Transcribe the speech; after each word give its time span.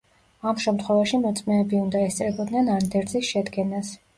ამ 0.51 0.55
შემთხვევაში 0.63 1.19
მოწმეები 1.25 1.81
უნდა 1.81 2.01
ესწრებოდნენ 2.09 2.73
ანდერძის 2.79 3.31
შედგენას. 3.33 3.97